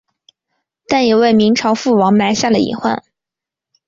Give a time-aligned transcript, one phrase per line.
[0.87, 3.03] 但也为明朝覆亡埋下了隐患。